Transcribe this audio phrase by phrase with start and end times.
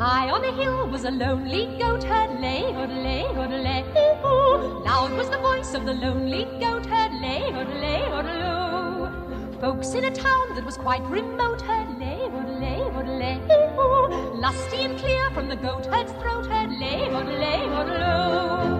[0.00, 3.84] High on a hill was a lonely goat herd, lay, odelay, odelay,
[4.24, 4.82] ooh.
[4.82, 9.60] Loud was the voice of the lonely goat herd, lay, odelay, odeloo.
[9.60, 12.09] Folks in a town that was quite remote heard, lay.
[14.40, 18.00] Lusty and clear from the goat herd's throat heard, lay, odelay, odeloo.
[18.00, 18.79] Oh,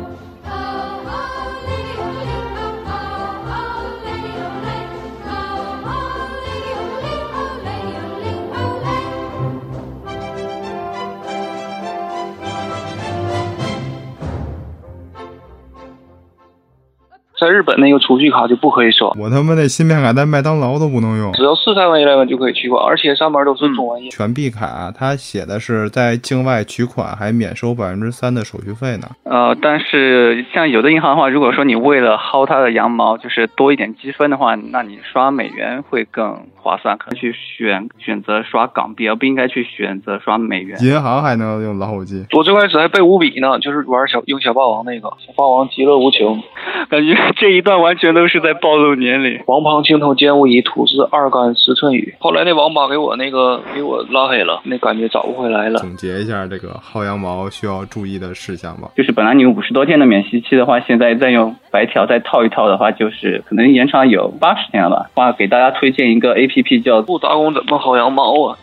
[17.61, 21.31] 日本那个储蓄卡就不可以刷，我他妈那芯片卡在麦当劳都不能用。
[21.35, 24.09] 只要是 Seven Eleven 就可以取款，而且上面都是中文页。
[24.09, 29.11] 全币卡它写的是在境外取款还免收百分之三的手续费呢。
[29.25, 40.79] 呃，但是像有的银行的话，如果说你为了薅它的羊毛，就是多一点积分的话，那你刷美元会更划算，可能去选选择刷港币，而不应该去选择刷美元。
[40.83, 42.25] 银行还能用老虎机？
[42.33, 46.43] 我最开始还背五笔呢，就是玩小用小霸王那个，小霸王极乐无穷。
[46.89, 49.41] 感觉这一段完全都是在暴露年龄。
[49.47, 52.15] 王旁青头剑无疑，土字二干十寸雨。
[52.19, 55.79] 后来那王八给我那个给我拉黑了，那感觉找不回来了。
[55.81, 58.91] 总结一下这个薅羊毛需要注意的事项吧。
[58.97, 65.11] 就是本来你五十多天的免息期的话，现在再用白条再套一套的话，就是可能延长有八十天了吧。
[65.15, 68.59] 话给大家推荐一个 A P P 叫不打工怎么薅羊毛啊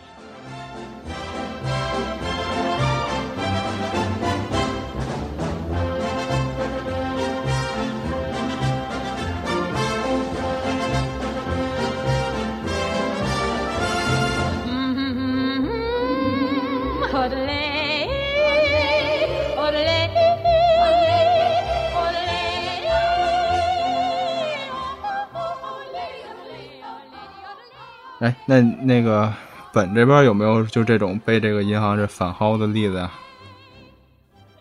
[28.20, 29.32] 哎，那那个
[29.72, 33.08] 本这边有没有就这种被这个银行这反薅的例子呀、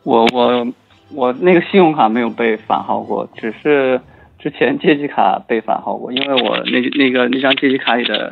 [0.03, 0.68] 我我
[1.12, 4.00] 我那个信用卡没有被反薅过，只是
[4.38, 8.31] 之前借记卡被反薅过，因为我那那个那张借记卡里的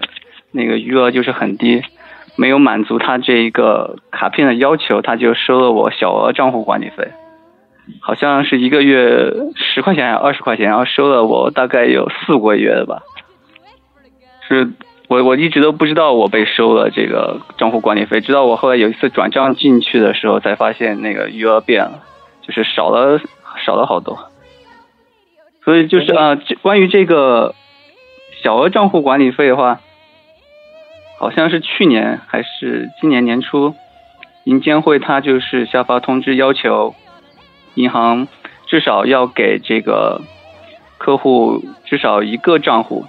[0.52, 1.82] 那个余额就是很低，
[2.36, 7.08] 没有满足他这一个卡片的要求，他就收了我小额账户管理费，
[8.00, 13.02] 好像是一个月十块钱还是二十块钱，然后收了我大概有四五个月的吧，
[14.48, 14.72] 是。
[15.08, 22.04] 我我一直都不知道我被收了这个账户管理费，直到我后来有一次转账进去的时候，才发现那个余额变了，
[22.42, 23.20] 就是少了
[23.64, 24.32] 少了好多。
[25.64, 27.54] 所以就是啊，这关于这个
[28.44, 29.80] 小额账户管理费的话，
[31.20, 33.76] 好像是去年还是今年年初，
[34.44, 36.96] 银监会它就是下发通知，要求
[37.76, 38.28] 银行
[38.66, 40.22] 至少要给这个
[40.98, 43.06] 客户至少一个账户。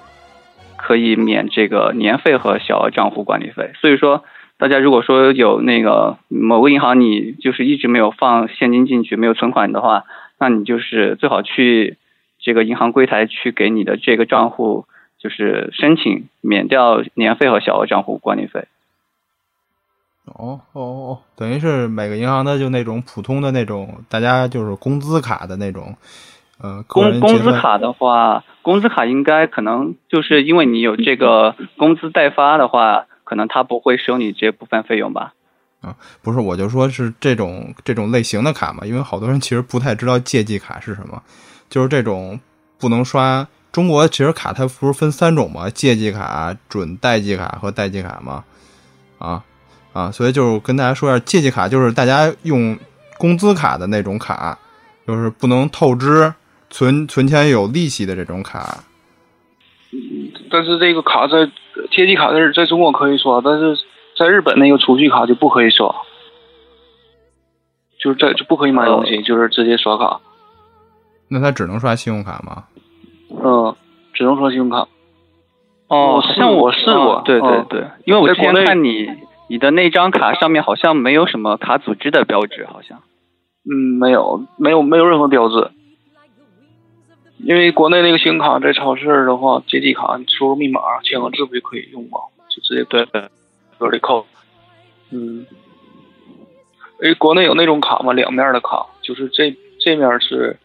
[0.87, 4.23] 可以免这个年费和小额账户管理费，所以说
[4.57, 10.05] 大家如果说有那个某个银行你就是一直没有放现金进去，没有存款的话，
[10.39, 11.99] 那你就是最好去
[12.39, 14.87] 这个银行柜台去给你的这个账户
[15.19, 18.69] 就是申请免掉年费和小额账户管理费。
[20.27, 25.97] 哦哦哦，等于是每个银行的就那种普通的那种，大家就是工资卡的那种。
[26.59, 35.35] 呃，工工资卡的话，工资卡应该可能就是因为你有这个工资代发的话，可能他不会收你这部分费用吧？
[35.83, 41.23] 啊，不是，我就说是这种这种类型的卡嘛，因为好多人其实不太知道借记卡是什么，
[41.69, 42.41] 就是这种
[42.77, 43.47] 不能刷。
[43.71, 48.43] 中国其实卡它不是分三种嘛，借记卡、准代记卡和代记卡嘛，
[49.19, 49.45] 啊
[49.93, 52.77] 啊，所以就是跟大家说一下，借记卡就是大家用
[53.17, 54.59] 工资卡的那种卡，
[55.07, 56.35] 就是不能透支。
[56.77, 58.85] 存存钱有利息的这种卡，
[60.51, 61.51] 但是这个卡在
[61.91, 63.75] 贴记卡在在中国可以刷，但是
[64.15, 65.91] 在日本那个储蓄卡就不可以刷，
[67.99, 70.21] 就是在就不可以买东西，就是直接刷卡。
[71.29, 72.65] 那他只能刷信用卡吗？
[73.31, 73.75] 嗯，
[74.13, 74.87] 只能刷信用卡。
[75.89, 79.09] 哦，好像我试过，对对对，因为我之前看你
[79.49, 82.99] 你的那张卡上面好像没有什么卡组织的标志，好像。
[83.65, 85.71] 嗯，没有，没有，没有任何标志。
[87.39, 92.19] 因为国内那个信用卡在超市的话，借记卡你输入密码签个字不就可以用吗？
[92.49, 93.29] 就直接对对
[93.79, 94.27] 搁里扣。
[95.11, 95.47] 嗯，
[97.03, 98.13] 哎，国内有那种卡吗？
[98.13, 100.59] 两面的卡，就是这这面是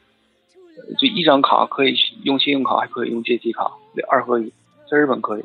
[0.98, 3.70] 就一张卡可以用信用卡，还可以用借记卡，
[4.10, 4.52] 二合一，
[4.90, 5.44] 在日本可以。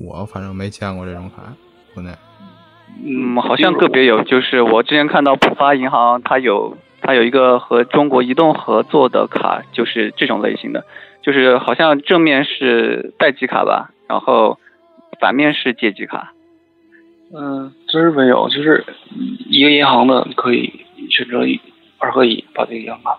[0.00, 1.54] 我反正没见过这种卡，
[1.92, 2.10] 国内。
[3.04, 6.76] 嗯，好像个别有，就是我之前看到浦发银行，它有
[7.06, 10.86] 它有一个和中国移动合作的卡，就是这种类型的，
[11.22, 14.58] 就是好像正面是待机卡吧，然后
[15.20, 16.32] 反面是借记卡。
[17.36, 18.86] 嗯，这是没有，就是
[19.50, 20.80] 一个银行的可以
[21.10, 21.40] 选择
[21.98, 23.18] 二合一，把这个银行卡。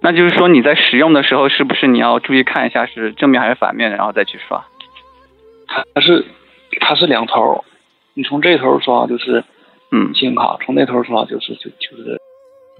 [0.00, 4.64] 那就是说你在使用的时候，是不是你要注意看一下是正面还是反面，然后再去刷？
[5.94, 6.24] 它是
[6.80, 7.64] 它是两头，
[8.14, 9.44] 你从这头刷就是
[9.96, 12.20] 嗯信用卡，从那头刷就是就就是。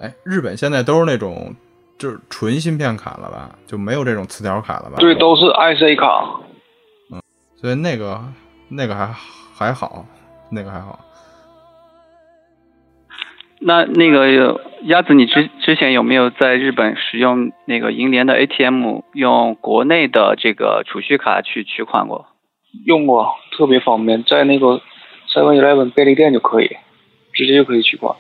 [0.01, 1.55] 哎，日本现在都是那种
[1.97, 3.57] 就是纯芯片卡了吧？
[3.67, 4.97] 就没有这种磁条卡了吧？
[4.99, 6.41] 对，都是 IC 卡。
[7.11, 7.21] 嗯
[7.59, 8.21] 所以那个
[8.69, 9.07] 那个还
[9.55, 10.05] 还好，
[10.51, 11.01] 那个还好。
[13.59, 22.27] 那那个鸭子，你之之前有没有在日本使用那个银联的 ATM 用国内的这个储蓄卡去取款过？
[22.85, 24.83] 用过，特别方便，在那个
[25.35, 26.77] Seven Eleven 便利店就可以，
[27.37, 28.17] 直接就可以取款。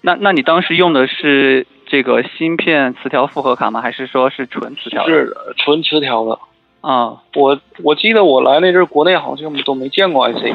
[0.00, 3.82] 那那你当时用的是这个芯片磁条复合卡吗？
[3.82, 5.12] 还是说是纯磁条的？
[5.12, 6.38] 是的纯磁条的。
[6.80, 10.54] 啊、我我记得我来那阵儿，国内好像都没见过 IC。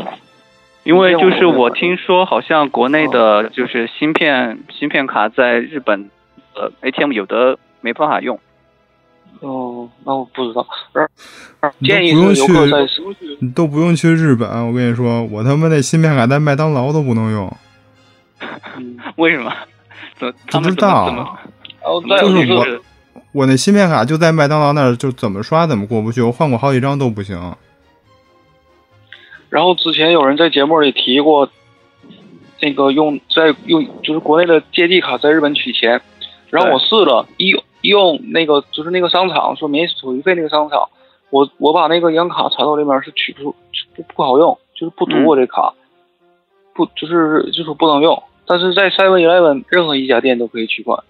[0.84, 6.10] 因为就是我听说，好像国内的就是芯片芯片卡在日本
[6.54, 8.40] 呃 ATM 有的没办法用。
[9.42, 10.66] 哦，那我不知道。
[11.82, 17.58] 建议不用是游客去在你都不用去日本，我跟你说，我他妈那芯片卡在麦当劳都不能用。
[18.78, 19.52] 嗯， 为什么？
[20.16, 21.40] 怎么他们不知道怎么怎么
[21.82, 22.66] 然后再就是我
[23.34, 27.40] 我那芯片卡就在麦当劳那儿，就怎么刷怎么过不去，我换过好几张都不行。
[29.50, 31.48] 然后之前有人在节目里提过，
[32.60, 36.02] 那个用在用就是国内的借记卡在日本取钱，
[36.50, 37.54] 然后我试了，一
[37.88, 40.88] 用那个就是那个商场说免手续费那个商场，
[41.30, 43.56] 我我把那个银行卡插到里面是取不出
[43.96, 45.74] 不不好用，就是不读我这卡，
[46.74, 51.04] 不就是就是不能用，但是在 Seven Eleven 任何一家店都可以取款，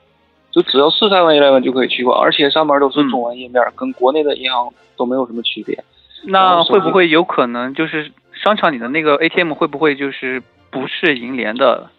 [0.51, 5.83] 就只要是 Seven Eleven 就可以取款，而且上面都是中文页面，跟国内的银行都没有什么区别。
[6.23, 10.41] 那会不会有可能就是商场里的那个 ATM 会不会就是
[10.71, 11.89] 不是银联的？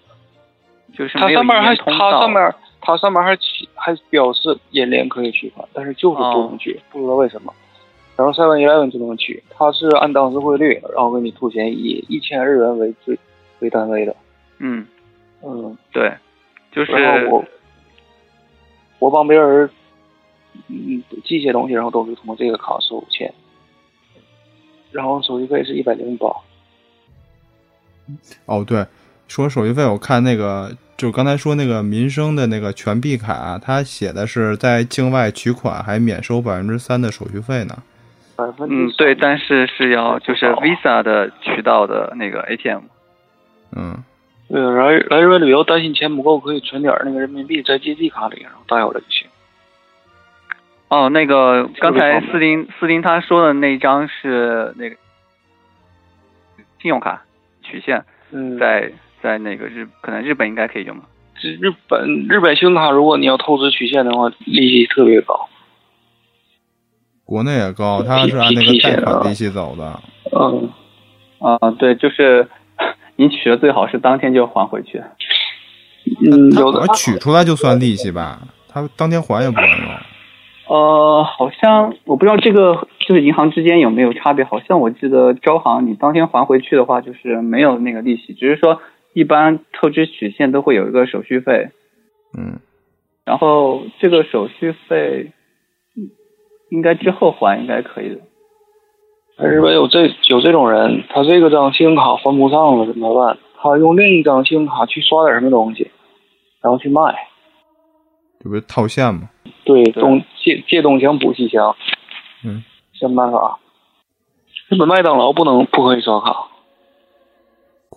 [0.97, 2.55] 就是它上面还它上面
[2.88, 7.52] 它上面还起还表示银联可以取款，但是就是不能取，不知道为什么。
[8.17, 13.19] 然后 Seven Eleven 就能取，它是按当时汇率，然后给你吐钱，以一千日元为最
[13.58, 14.17] 为单位的。
[14.56, 14.87] 嗯，
[15.43, 16.17] 嗯，对，
[16.73, 16.93] 就是
[17.31, 17.44] 我
[19.00, 19.69] 我帮别人
[20.69, 23.31] 嗯寄些东西，然后都是通过这个卡收钱，
[24.93, 26.26] 然后手续费是一百零八。
[28.46, 28.87] 哦，对，
[29.26, 37.79] 说手续费，我看那个就刚才说那个民生的那个全币卡，它写的是在境外取款还免收百分之三的手续费呢。
[38.37, 42.83] 百分之嗯对，但是是要就是 Visa 的渠道的那个 ATM。
[43.77, 44.03] 嗯，
[44.49, 49.29] 对，来来日本旅游担心钱不够，可以存点儿那个人民币在借记卡里，然后带回来就行。
[50.89, 54.97] 哦，那个刚才斯林斯林他说的那张是那个
[56.83, 57.23] 信用卡
[57.62, 58.91] 取现，嗯，在
[59.23, 61.05] 在那个日可能日本应该可以用吧？
[61.41, 65.49] 这日本日本信用卡，如果你要透支取现的话，利息特别高。
[67.25, 70.00] 国内也高，它是按那个贷款利息走的。
[70.37, 70.70] 嗯，
[71.38, 72.49] 啊、对，就是
[73.17, 75.00] 你取的最好是当天就还回去。
[76.26, 79.88] 嗯，有的取出来就算利息吧，它当天还也不管用。
[80.69, 84.45] 呃，好像我不知道这个就是银行之间有没有差别。
[84.45, 88.81] 好像我记得招行你当天还回去的话，就是没有那个利息，只是说
[89.19, 91.71] 一般透支取现都会有一个手续费，
[92.39, 92.61] 嗯，
[93.25, 95.33] 然后这个手续费
[95.97, 96.11] 嗯
[96.71, 98.21] 应该之后还应该可以的。
[99.45, 103.39] 日本有这有这种人，他这个张信用卡还不上了怎么办？
[103.61, 105.91] 他用另一张信用卡去刷点什么东西，
[106.63, 107.01] 然后去卖。
[108.39, 109.31] 这不是套现吗？
[109.65, 111.75] 对，东借借东墙补西墙，
[112.45, 113.59] 嗯，想办法。
[114.69, 116.48] 日本麦当劳不能不可以刷卡。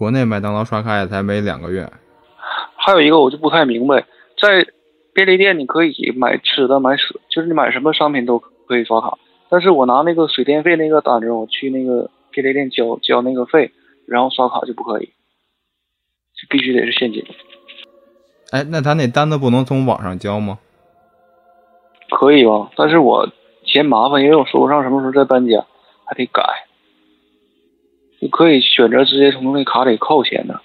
[0.01, 1.87] 国内麦当劳刷卡也才没两个月。
[2.75, 4.03] 还有一个我就不太明白，
[4.35, 4.65] 在
[5.13, 9.19] 便利店你可以买吃的、买水，就是你买什么商品都可以刷卡。
[9.47, 13.73] 但是我拿那个水电费那个单子，我去那个便利店交交那个费，
[14.07, 17.23] 然后刷卡就不可以，就必须得是现金。
[18.49, 20.57] 哎，那他那单子不能从网上交吗？
[22.09, 22.71] 可以吧？
[22.75, 23.29] 但是我
[23.65, 25.63] 嫌麻烦，因为我说不上什么时候再搬家，
[26.05, 26.41] 还得改。
[28.21, 30.61] 你可以选择直接从那卡里扣钱的。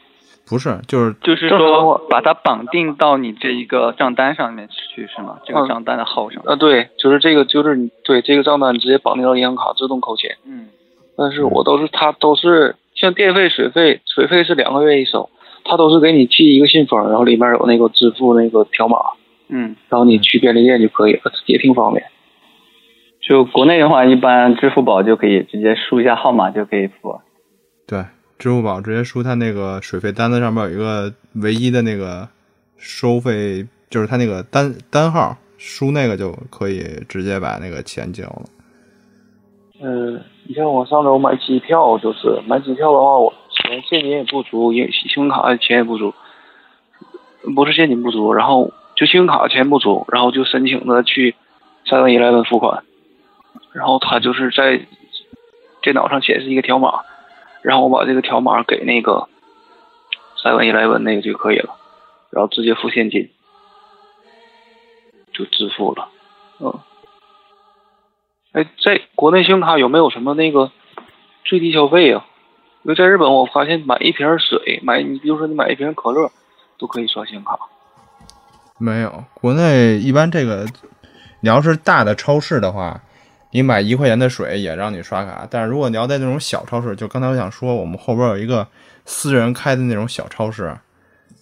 [0.48, 5.38] 不是，就是就是说把它绑定到你这一个账单上面去是吗？
[5.44, 6.40] 这个嗯账单的号上。
[6.46, 10.36] 啊，对，就是这个，就是你对这个账单直接绑定到银行卡自动扣钱。
[10.44, 10.68] 嗯
[11.18, 15.30] 但是我都是他都是像电费、水费，水费是两个月一收，
[15.64, 18.98] 他都是给你寄一个信封，然后里面有那个支付那个条码，
[19.48, 22.04] 嗯，然后你去便利店就可以了，也挺方便。
[23.20, 27.20] 就国内的话，一般支付宝就可以直接输一下号码就可以付。
[27.86, 28.04] 对，
[28.38, 32.28] 支付宝直接输它那个水费单子上面有一个唯一的那个
[32.76, 38.42] 收费，就是它那个单单号，输那个就可以直接把那个钱交了。
[39.80, 46.12] 嗯，你像我上周买机票，就是买机票的话，我钱现金也不足，因为信用卡钱也不足，
[47.54, 51.36] 不是现金不足，然后就信用卡钱不足，然后就申请的去
[51.86, 52.82] Seven Eleven 付款，
[53.72, 54.80] 然后他就是在
[55.82, 57.02] 电脑上显示一个条码，
[57.66, 59.28] 然后我把这个条码给那个
[60.40, 61.74] Seven Eleven 那个就可以了，
[62.30, 63.28] 然后直接付现金
[65.32, 66.08] 就支付了，
[66.60, 66.78] 嗯。
[68.52, 70.70] 哎，在国内信用卡有没有什么那个
[71.42, 72.24] 最低消费啊？
[72.84, 76.30] 因为在日本我发现买一瓶水，买你比如说你买一瓶可乐，
[76.78, 77.58] 都可以刷信用卡。
[78.78, 80.64] 没有，国内一般这个，
[81.40, 83.00] 你要是大的超市的话，
[83.56, 85.48] 你买一块钱的水也让你刷卡。
[85.48, 88.68] 但是如果你要在那种小超市，就刚才我想说，我们后边有一个
[89.06, 90.76] 私人开的那种小超市，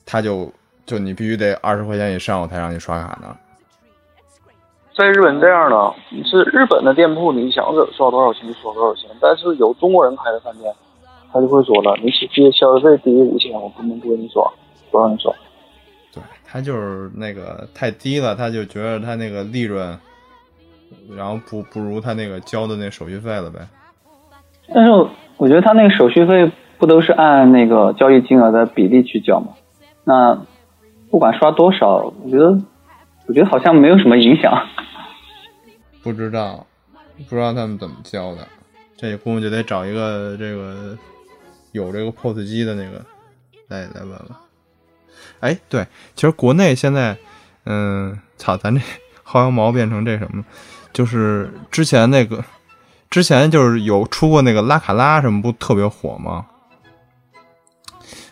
[0.07, 0.49] 他就
[0.87, 3.37] 就你必须得二十块钱以上我才让你刷卡呢。
[4.97, 9.11] 在日本这样的，你是日本的店铺，你想着刷多少钱就刷多少钱。
[9.21, 10.73] 但是有中国人开的饭店，
[11.33, 14.49] 他就会说了，你接消费低于五千，我不能不给你刷，
[14.93, 15.35] 不让你刷。
[16.13, 19.99] 对他就是那个太低了，他就觉得他那个利润，
[21.17, 23.67] 然后不不如他那个交的那手续费了呗。
[24.75, 24.91] 但是
[25.37, 29.55] 我觉得他那个手续费不都是按那个交易金额的比例去交吗？
[30.05, 30.47] 那
[31.11, 32.59] 不管刷多少，我觉得
[33.27, 34.53] 我觉得好像没有什么影响。
[36.03, 36.67] 不知道，
[37.29, 38.47] 不知道他们怎么交的，
[38.97, 40.97] 这估计就得找一个这个
[41.73, 43.05] 有这个 POS 机的那个
[43.69, 44.21] 来来问问。
[45.41, 47.17] 哎，对，其实国内现在，
[47.65, 48.81] 嗯，操，咱这
[49.25, 50.45] 薅羊毛变成这什么，
[50.95, 52.43] 就是之前那个，
[53.11, 56.47] 之前就是有出过那个拉卡拉什么，不特别火吗？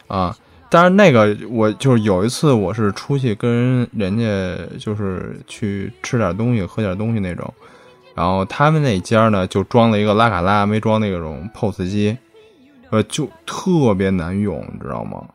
[0.07, 0.35] 啊，
[0.71, 7.53] 但是那个我就是有一次我是出去跟人家就是去吃点东西、喝点东西那种，
[8.15, 12.17] 然后他们那家呢就装了一个拉卡拉，没装那种 POS 机，
[12.91, 15.27] 呃，就特别难用，你知道吗？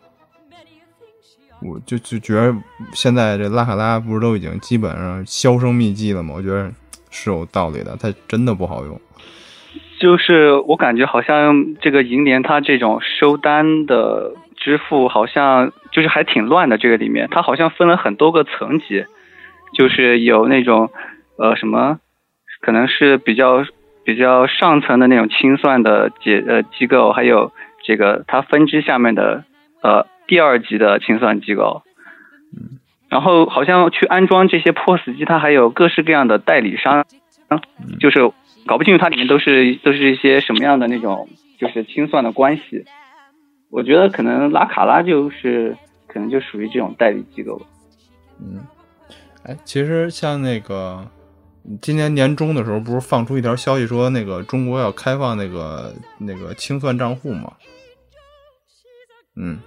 [1.59, 2.55] 我就就觉得
[2.93, 6.35] 现在这拉卡拉不是都已经基本上销声匿迹了吗？
[6.37, 6.71] 我觉得
[7.09, 8.99] 是有道理的，它真的不好用。
[9.99, 19.05] 就是我感觉好像这个银联它这种收单的支付好像就是还挺乱的，这个里面它好像分了很多个层级，
[19.73, 20.91] 就是有那种
[21.37, 21.99] 呃什么，
[22.61, 23.65] 可能是比较
[24.03, 27.51] 比较上层的那种清算的结呃机构，还有
[27.83, 29.45] 这个它分支下面的
[29.81, 31.81] 呃第二级的清算机构，
[33.17, 37.03] 然后好像去安装这些 POS 机，它还有各式各样的代理商，
[37.99, 38.31] 就是
[38.67, 42.85] 搞不清楚它里面都是都是一些什么样的那种就是清算的关系。
[43.71, 47.59] 我觉得可能拉卡拉就是可能就属于这种代理机构。
[48.39, 48.63] 嗯，
[49.41, 51.09] 哎，其实像那个
[51.81, 57.51] 今年年中的时候，不是放出一条消息说那个中国要开放那个那个清算账户吗？
[59.35, 59.57] 嗯，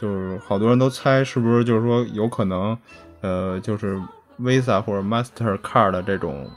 [0.00, 2.78] 就是好多人都猜是不是就是说有可能，
[3.20, 4.00] 呃，就是
[4.40, 6.48] Visa 或者 Mastercard 的这种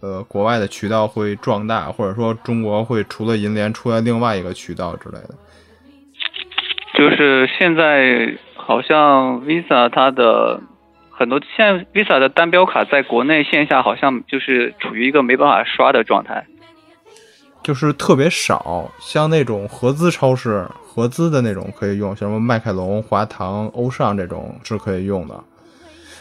[0.00, 5.34] 呃国外的渠道会壮大，或者说中国会除了银联出来另外一个渠道之类的。
[6.94, 10.60] 就是现在好像 Visa 它的
[11.10, 16.44] 很多现在 Visa 的单标卡在国内线下好像就是处于一个没办法刷的状态。
[17.62, 25.34] 就是特别少，像那种合资超市、合资的那种可以用，像什么麦凯龙、华堂、欧尚这种是可以用的。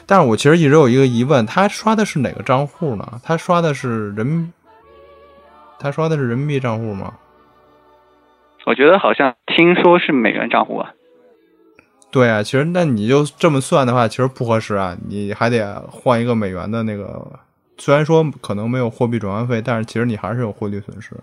[0.05, 3.21] 但是我其实一直有一个疑问，他刷的是哪个账户呢？
[3.23, 4.51] 他刷的是人，
[5.79, 7.13] 他刷的是人民币账户吗？
[8.65, 10.91] 我觉得好像听说是美元账户啊。
[12.11, 17.25] 对啊，其实那你就这么算的话，其实不合适啊，你还得换一个美元的那个。
[17.79, 21.15] 虽然说可能没有货币转换费，但是其实你还是有汇率损失。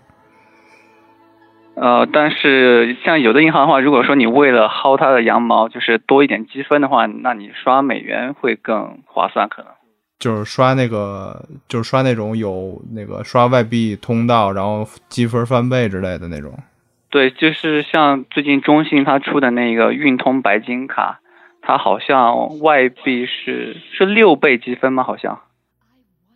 [1.75, 9.71] 呃，但是像有的银行的话，如果说你为了薅它的羊毛，就是多一点积分的话，那你刷美元会更划算，可能。
[10.17, 16.51] 就是刷那个，就是刷那种有那个刷外币通道，然后积分翻倍之类的那种。
[17.11, 21.19] 对，就是像最近中信它出的那个运通白金卡，
[21.61, 25.03] 它好像外币是是六倍积分吗？
[25.03, 25.39] 好像。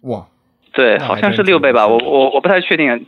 [0.01, 0.27] 哇，
[0.73, 3.05] 对，好像是六倍吧，我我我不太确定。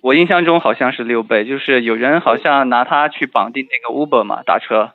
[0.00, 4.92] 我印象中好像是六倍，就是有人好像拿它去绑定那个 Uber 嘛，打车，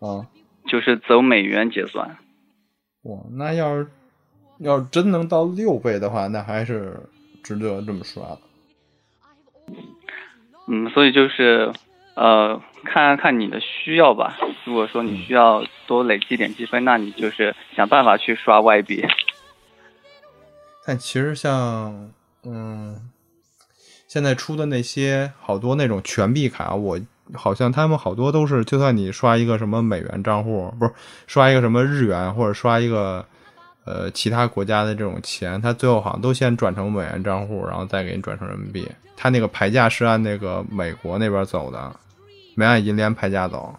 [0.00, 0.26] 啊，
[0.68, 2.18] 就是走美元结算。
[3.04, 3.88] 哇，那要是
[4.58, 6.94] 要是真能到六倍的话，那还是
[7.42, 8.38] 值得这么刷的。
[10.68, 11.72] 嗯，所以就是
[12.14, 14.36] 呃，看看你的需要吧。
[14.64, 19.06] 如果说你需要多累积点积分，那你就是想办法去刷外币。
[20.86, 22.10] 但其实像
[22.44, 23.10] 嗯，
[24.06, 26.98] 现在出的那些好多那种全币卡，我
[27.32, 30.92] 好像他们好多都是，就算你刷一个什么美元账户，不是
[31.26, 33.24] 刷一个什么日元，或者刷一个
[33.86, 38.86] 呃其他国家的这种钱，他最后好像都先转成美元账户，然后再给你转成人民币。
[39.16, 41.90] 他那个牌价是按那个美国那边走的，
[42.54, 43.74] 没按银联牌价走。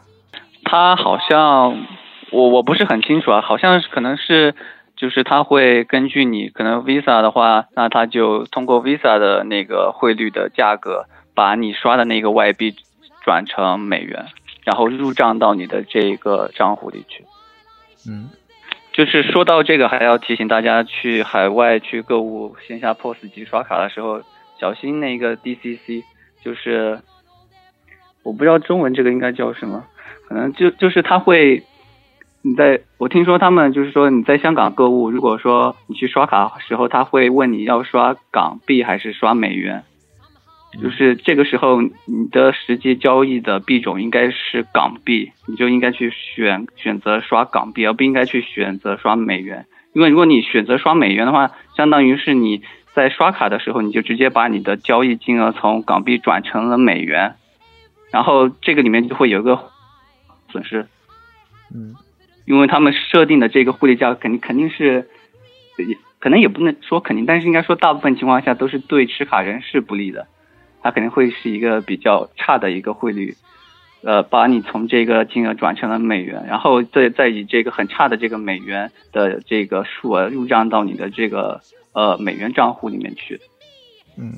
[0.63, 1.85] 他好像
[2.31, 4.55] 我我不是很清楚啊，好像可能是
[4.95, 12.75] 就是它会根据你可能 Visa 的话，那它就通过 Visa 的那个汇率的价格，把你刷的那个外币
[13.23, 14.25] 转成美元，
[14.63, 17.25] 然后入账到你的这个账户里去。
[18.07, 18.29] 嗯，
[18.93, 24.21] 就是说到这个，还要提醒大家去海外去购物线下 POS 机刷卡的时候，
[24.59, 26.03] 小心那个 DCC，
[26.43, 26.99] 就是
[28.23, 29.83] 我不知道中文这个应该叫什么，
[30.27, 31.63] 可能就就是他会，
[32.47, 39.83] 你在我听说他们就是说你在香港购物，如果说你去刷卡的时候，他会问你要刷港币还是刷美元，
[40.79, 41.91] 就是这个时候你
[42.31, 49.65] 的实际交易的币种应该是港币，你就应该去选选择刷港币，而不应该去选择刷美元。
[49.93, 52.61] 因为如果你选择刷美元的话，相当于是你
[52.93, 57.37] 在刷卡的时候，你就直接把你的交易金额从港币转成了美元，
[58.11, 59.71] 然后这个里面就会有一个
[60.51, 60.85] 损失，
[61.73, 61.95] 嗯，
[62.45, 65.09] 因为他们设定的这个汇率价肯定肯定是，
[65.77, 70.27] 也可能也不能说肯定，但是应该说大部分情况下都是对持卡人是不利的，
[70.81, 73.35] 它肯定会是一个比较差的一个汇率，
[74.03, 81.61] 呃，把你从这个金额转成了美元，然后再再以这个很差的这个美元的这个数额入账到你的这个
[81.93, 83.39] 呃美元账户里面去。
[84.17, 84.33] 嗯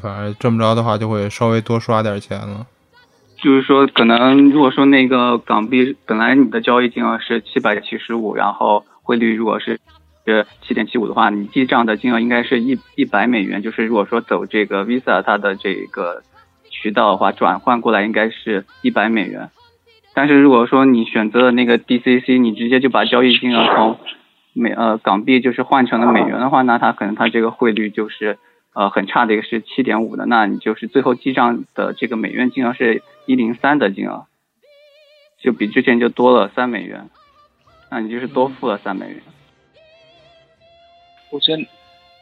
[0.00, 2.64] 反正这么着的话，就会稍微多刷点钱了。
[3.42, 9.80] 就是说，可能如果说那个港币本来你的交易金额是七百七十五，然后汇率如果是
[10.26, 13.62] 是七点七五的话，你记账的金额应该是一一百美元。
[13.62, 16.22] 就是如果说走这个 Visa 它的这个
[16.68, 19.50] 渠道的话，转换过来应该是一百美元。
[20.12, 23.98] 但是如果说你选择了那个 DCC，你直接就把交易金额从
[24.52, 28.36] 美呃港币就是换成了美元的话，那它可能它这个汇率就是
[28.74, 34.26] 呃很差的一个是七点五的，那你就是最后记账的这个美元金额是一零三的金额，
[35.38, 37.10] 就比之前就多了三美元，
[37.90, 39.22] 那你就是多付了三美元。
[41.30, 41.66] 我先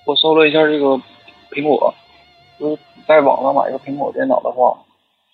[0.05, 1.01] 我搜了一下这个
[1.51, 1.95] 苹果，
[2.59, 4.79] 就是在网上买一个苹果电脑的话，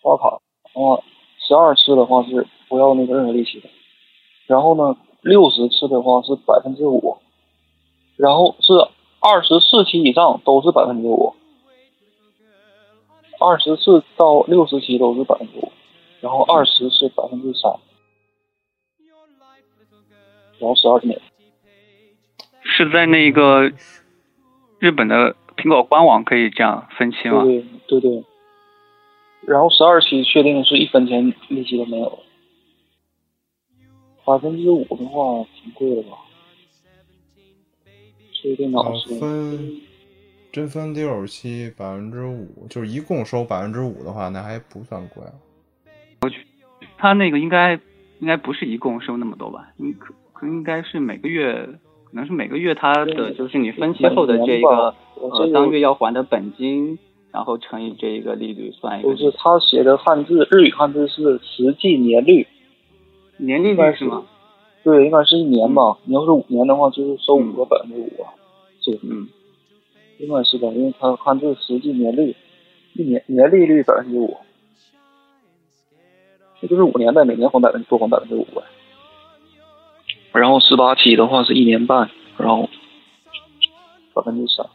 [0.01, 0.41] 刷卡的
[0.73, 1.03] 话，
[1.39, 3.69] 十二次的话是不要那个任何利息的，
[4.47, 7.19] 然后呢，六十次的话是百分之五，
[8.17, 8.73] 然后是
[9.27, 11.35] 二十四期以上都是百分之五，
[13.41, 15.73] 二十四到六十期都是百分之五，
[16.21, 17.73] 然后二十是百分之三，
[20.59, 21.19] 然后十二年。
[22.65, 23.73] 是在那个
[24.79, 27.45] 日本的苹果官网可以这样分期吗？
[27.45, 28.25] 对对对对，
[29.47, 32.19] 然后十二期确定是一分钱利息都没有，
[34.27, 36.19] 百分之五的话挺贵的吧？
[38.45, 39.81] 这个电脑哦是分
[40.53, 45.25] 真分六十期百分之五，就是一共收百分之五的话，那还不算贵。
[46.99, 47.73] 他那个应该
[48.19, 49.73] 应该不是一共收那么多吧？
[49.79, 51.67] 应可可应该是每个月，
[52.05, 56.99] 可能是每个月他的就是你分期后的这一个呃当月要还的本金，
[57.33, 62.47] 然后乘以这一个利率算一个不是他写的汉字，日语汉字是实际年率，
[63.39, 64.27] 年利应该是率是吗？
[64.85, 65.97] 对，应该是一年吧。
[66.05, 68.31] 你要是五年的话，就是收五个百分之五啊，
[68.83, 69.27] 这嗯，
[70.19, 72.37] 应该是的，因为它汉字实际年率，
[72.93, 74.37] 一年年利率百分之五，
[76.61, 78.63] 那就是五年呗，每年还百分多还百分之五呗。
[80.33, 82.69] 然后十八期的话是一年半，然后
[84.13, 84.67] 百分之三。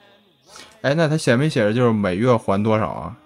[0.81, 3.17] 哎，那他写没写着就是每月还多少啊？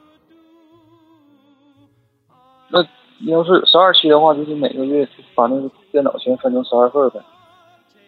[3.25, 7.21] 你要是十二期的话，就是每个月把那个电脑钱分成十二份呗。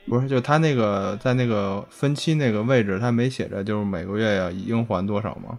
[0.07, 5.57] 不是，就他那个在那个分期那个位置，他没写着就是每个月要应还多少吗？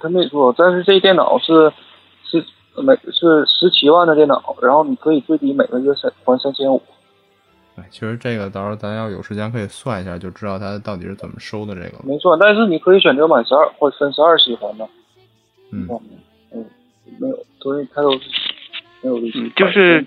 [0.00, 1.72] 他没说，但是这电脑是
[2.24, 2.44] 是
[2.82, 6.80] 每是十七万的电脑，然后你可以最低每个月三还三千五。
[7.76, 11.98] 哎，其实这个到时候咱要有时间可以算一下，就知道他到底是怎么收的这个。
[12.04, 14.88] 没错，但是你可以选择满十二或分十二期还的。
[15.72, 16.00] 嗯，嗯，
[17.18, 18.20] 没有，所以他都是
[19.02, 20.04] 没有利息嗯，就是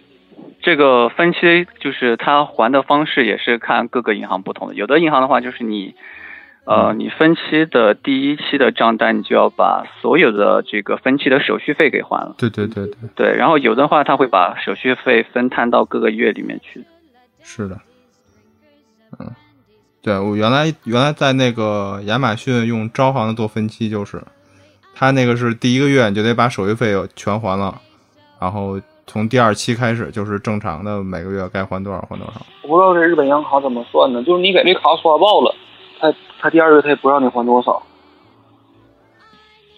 [0.61, 4.75] 这个分期，就是他还的方式也是看各个银行不同的。
[4.75, 5.95] 有的银行的话，就是你，
[6.65, 12.35] 呃，你分期的第一期的账单，你就要把所有的这个分期的手续费给还了。
[12.37, 16.83] 对对对对，对，然后有的话，他会把手续费分摊到各个月里面去。
[17.41, 17.79] 是的。
[19.17, 19.31] 嗯，
[20.01, 24.21] 对我原来原来在那个亚马逊用招行的做分期，就是
[24.99, 27.79] 他那个是第一个月你就得把手续费全还了，
[28.37, 32.33] 然后从第二期开始就是正常的每个月该还多少还多少。
[32.63, 35.55] 我不知道这日本银行卡怎么算的，就是你给这卡刷爆了，
[36.01, 37.81] 他他第二个月他也不让你还多少，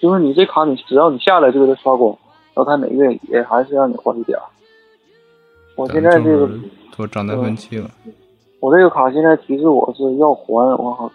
[0.02, 2.18] 就是你这卡你只要你下来就给他刷光，
[2.56, 4.42] 然后他每个月也还是让你还一点儿。
[5.76, 6.50] 我现在这个
[7.10, 7.88] 账单分期了。
[8.60, 11.12] 我这个卡现在提示我是要还，我好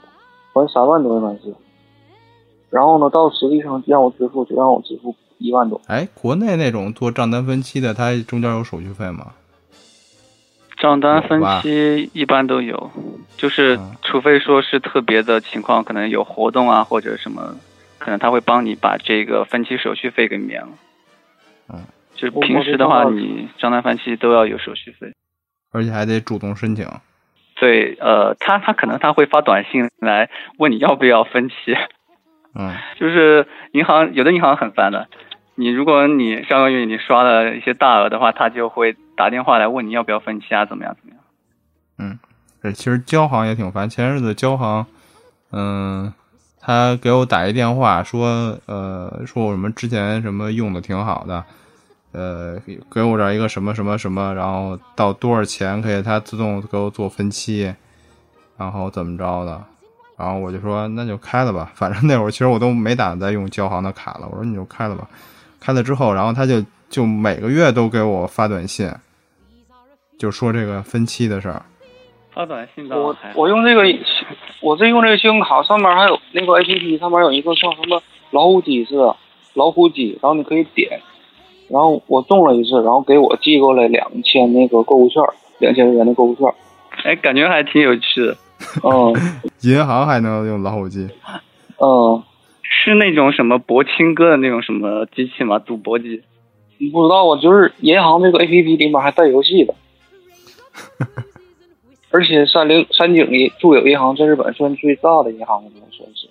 [0.52, 1.52] 还三万多应该是，
[2.70, 5.80] 然后呢，到实际上让我支付就让我支付一万多。
[5.86, 9.32] 哎，国内那种做账单分期的，它中间有手续费吗？
[10.76, 12.90] 账单分期一般都有，
[13.38, 17.56] 就是嗯除非说是特别的情况，可能有活动啊或者什么，
[17.98, 20.68] 可能他会帮你把这个分期手续费给免了。
[21.72, 21.82] 嗯，
[22.14, 25.14] 就是平时的话，你账单分期都要有手续费。
[25.72, 26.86] 而且还得主动申请。
[27.58, 31.54] 对，呃，他他可能他会发短信来问你要不要分期，
[32.58, 35.08] 嗯，就是银行有的银行很烦的，
[35.56, 41.22] 你如果你上个月你刷了一些大额的话，他就会打电话来问你要不要分期啊，怎么样怎么样。
[41.98, 42.18] 嗯，
[42.62, 43.88] 这其实交行也挺烦。
[43.88, 44.86] 前日子交行，
[45.52, 46.12] 嗯，
[46.60, 51.44] 他给我打一电话说，呃，说我什么之前什么用的挺好的，
[52.12, 52.58] 呃，
[52.90, 57.74] 给我这一个什么什么什么，然后到多少钱可以他自动给我做分期，
[58.56, 59.62] 然后怎么着的，
[60.16, 65.06] 然后我就说那就开了吧，反正那会儿其实我都没打算再用交行的卡了，我说你就开了吧，
[65.60, 68.90] 开了之后，然后他就就每个月都给我发短信，
[70.18, 71.62] 就说这个分期的事儿。
[72.32, 73.82] 发短信倒我我用这个，
[74.60, 79.16] 我这用这个信用卡上面还有那个 APP 上面有一个叫什么老虎机似的
[79.54, 81.00] 老虎机，然后你可以点，
[81.68, 85.22] 然后我中了一次，然后给我寄过来两千那个购物券，
[85.58, 86.46] 两千元的购物券。
[87.04, 88.36] 哎，感觉还挺有趣的。
[88.82, 89.14] 嗯
[89.62, 91.08] 银行还能用老虎机？
[91.78, 92.22] 哦，
[92.62, 95.58] 是那种什么博清哥的那种什么机器吗？
[95.58, 96.22] 赌博机？
[96.92, 99.74] 不知道啊，就是银行这个 APP 里面还带游戏的，
[102.12, 106.28] 而且三菱三井的住友银行在日本算最大的银行了，算是，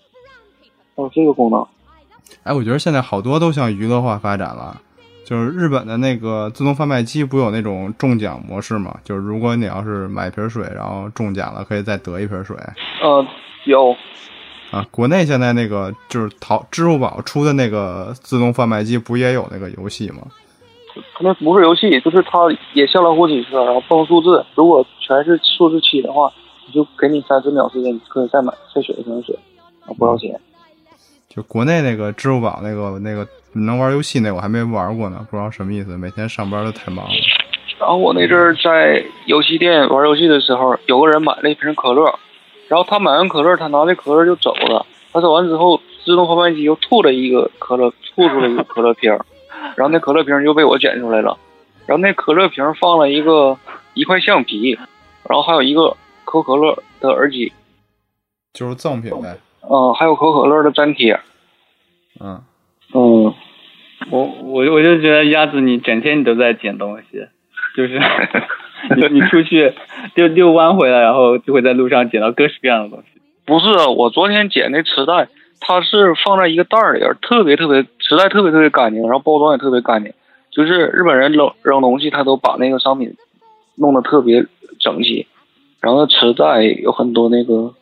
[0.95, 1.65] 还有这个功能。
[2.43, 4.81] 哎，我觉得现在好多都向娱乐化发展了。
[5.25, 8.95] 就是日本的那个自动贩卖机，不有那种中奖模式吗？
[9.03, 12.55] 就是如果你要是买一瓶水，然后中奖了，可以再得一瓶水
[13.01, 13.25] 呃，
[13.65, 13.95] 有，
[14.69, 14.85] 啊。
[14.91, 20.21] 国内现在那个就是淘支付宝出的那个自动贩卖机，不也有那个游戏吗？
[21.15, 22.39] 它那不是游戏，就是它
[22.73, 26.31] 也下了好几次，然后蹦数字，如果全是数字七的话，
[26.67, 29.35] 你就给你三十秒时间，你可以再买再选一瓶水，
[29.87, 30.39] 啊，不要钱。
[31.35, 35.97] 就国内那个支付宝那个那个能玩游戏那，我还没玩过呢，不知道什么意思。
[35.97, 37.11] 每天上班都太忙了。
[37.77, 42.05] 然后我那阵儿在游戏店玩游戏的时候，有个人买了一瓶可乐，
[42.69, 44.85] 然后他买完可乐，他拿着可乐就走了。
[45.11, 49.25] 他走完之后，自动贩卖机又吐了一个可乐，吐出了一个可乐瓶儿，
[49.75, 51.37] 然后那可乐瓶儿就被我捡出来了。
[51.85, 53.57] 然后那可乐瓶儿放了一个
[53.93, 54.71] 一块橡皮，
[55.27, 55.89] 然后还有一个
[56.23, 57.51] 可口可乐的耳机，
[58.53, 59.37] 就是赠品呗。
[59.69, 61.19] 嗯、还有可口可乐的粘贴。
[62.19, 62.41] 嗯，
[62.93, 63.33] 嗯，
[64.09, 67.27] 我我我就觉得鸭子你整天你都在捡东西，
[67.75, 67.99] 就是
[68.95, 69.73] 你你出去
[70.15, 73.21] 遛遛弯回来，然后就会在路上捡到各式各样的东西。
[73.45, 75.27] 不是，我昨天捡那磁带，
[75.59, 80.13] 它是放在一个袋儿里边儿，特别特别磁带特别特别干净，然后包装也特别干净。
[80.51, 83.13] 就是日本人扔扔东西，他都把那个商品
[83.75, 84.45] 弄得特别
[84.79, 85.27] 整齐。
[85.81, 87.73] 然后磁带有很多那个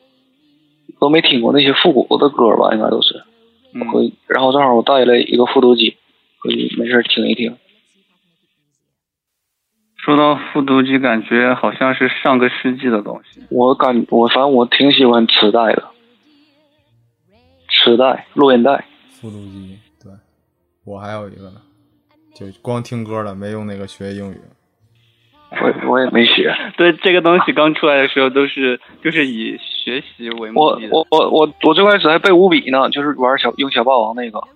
[1.04, 3.26] 都没听过那些复古的歌吧，应该都是。
[3.74, 3.82] 嗯，
[4.28, 5.98] 然后正好我带了一个复读机，
[6.40, 7.58] 可以没事听一听。
[9.98, 13.42] 说到复读机，感觉好像是上个世纪的东西。
[13.50, 15.90] 我感我反正我挺喜欢磁带的，
[17.68, 18.86] 磁带、录音带。
[19.10, 20.14] 复读机，对
[20.86, 21.62] 我还有一个呢，
[22.34, 24.38] 就光听歌了，没用那个学英语。
[25.52, 30.80] 我我也没学，对这个东西刚出来的时候，都是就是以学习为目我。
[30.92, 34.42] 我我我我最开始还背五笔呢，就是玩小用小霸王那个。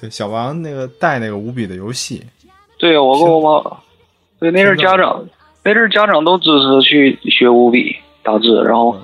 [0.00, 2.24] 对，小王那个带那个五笔的游戏，
[2.78, 3.78] 对，我跟我妈，
[4.40, 5.26] 对那阵儿家长
[5.62, 8.98] 那阵儿家长都支持去学五笔打字，然后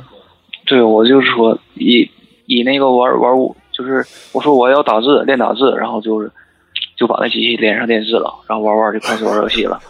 [0.67, 2.11] 对我就是说以
[2.47, 6.33] 以那个玩玩五，就是我说我要打字练打字，然后就是
[6.97, 9.81] 就把那机器连上电视了，然后玩玩就开始玩游戏了。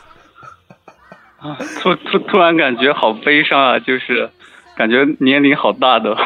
[1.41, 3.79] 啊，突突突然感觉好悲伤啊！
[3.79, 4.29] 就是
[4.77, 6.17] 感觉年龄好大的，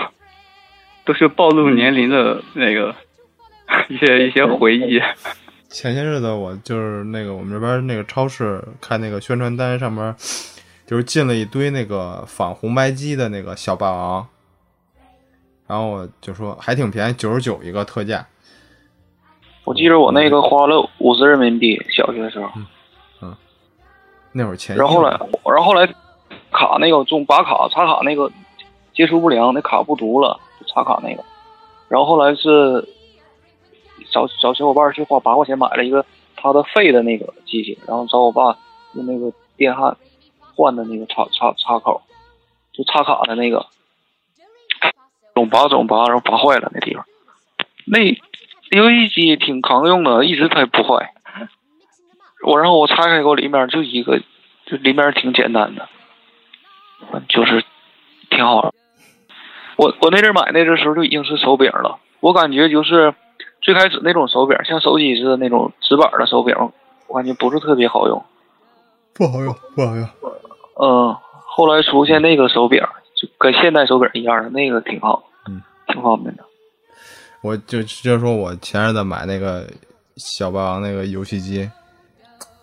[1.04, 2.94] 都是暴露年龄的那个
[3.88, 5.00] 一些一些回忆。
[5.68, 10.14] 前些日子我就是那个我们这边那个超市看那个宣传单上面，
[10.86, 14.26] 就是进了一堆那个仿红白机的那个小霸王，
[15.66, 18.26] 然后我就说还挺便宜，九十九一个特价。
[19.64, 22.50] 我记得我那个花了五十人民币，小学的时候。
[24.32, 24.76] 那会儿前。
[24.76, 25.86] 然后后来，然后后来
[26.50, 28.30] 卡那个总拔卡插卡那个
[28.94, 31.24] 接触不良，那卡不读了，就插卡那个。
[31.88, 32.88] 然后后来是
[34.10, 36.04] 找找小伙伴去花八块钱买了一个
[36.36, 38.56] 他的废的那个机器，然后找我爸
[38.94, 39.96] 用那个电焊
[40.54, 42.02] 换的那个插插插口，
[42.72, 43.66] 就插卡的那个，
[45.34, 47.04] 总拔总拔，然后拔坏了那地方。
[47.84, 47.98] 那
[48.70, 51.12] 游戏机挺扛用的，一直它也不坏。
[52.42, 54.18] 我然后我拆开过里面就一个，
[54.66, 55.88] 就里面挺简单的，
[57.28, 57.64] 就是
[58.30, 58.72] 挺好玩。
[59.76, 63.14] 我我那阵买那阵时候就已经是手柄了，我感觉就是
[63.60, 66.54] 最开始那种手柄，像手机似的那种直板的手柄，
[67.08, 68.24] 我感觉不是特别好用，
[69.14, 70.08] 不好用，不好用。
[70.80, 72.80] 嗯，后来出现那个手柄，
[73.16, 76.44] 就跟现代手柄一样的那个挺好，嗯，挺方便的。
[77.40, 79.66] 我就就说我前阵子买那个
[80.16, 81.70] 小霸王那个游戏机。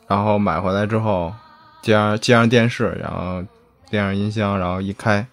[0.09, 1.31] 然后买回来之后，
[1.83, 3.43] 接上接上电视，然后
[3.91, 5.25] 连上音箱，然后一开，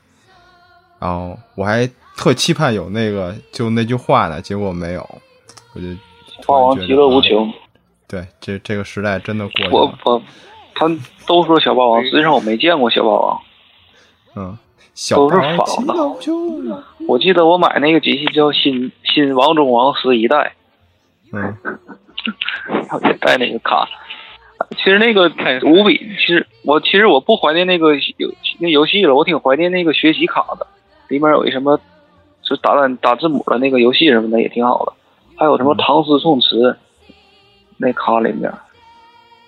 [0.99, 5.01] 然后我还特期盼有那个就那句话呢，结果没有，
[5.75, 5.87] 我就
[6.47, 7.51] 霸王极乐无穷。
[8.07, 9.71] 对，这这个时代真的过去了。
[9.73, 10.23] 我我，
[10.75, 10.87] 他
[11.27, 13.41] 都说小霸王，实际上我没见过小霸王。
[14.37, 14.59] 嗯，
[15.11, 15.95] 都是仿的。
[17.09, 20.55] 我记得我买那个机器叫新新王中王十一代。
[21.33, 21.57] 嗯。
[22.69, 23.89] 然 后也带那个卡。
[24.77, 30.67] 其实那个挺无比，其实我其实我不怀念那个游那游戏了，我挺怀念那个学习卡的，
[31.09, 31.79] 里面有一什么，
[32.43, 34.93] 就打打打字母的那个游戏什么的也挺好的，
[35.37, 36.77] 还有什么唐诗宋词，
[37.77, 38.51] 那卡里面，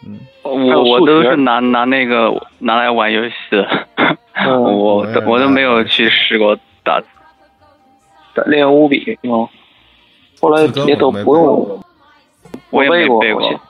[0.06, 3.86] 嗯，我我都是拿拿那个拿来玩游戏的，
[4.46, 7.02] 我我都没有去试过打，
[8.46, 9.48] 练五笔吗？
[10.40, 11.82] 后来也都不用，
[12.70, 13.60] 我也背过。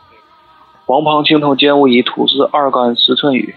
[0.89, 3.55] 王旁青头见无疑，土司二干十寸雨。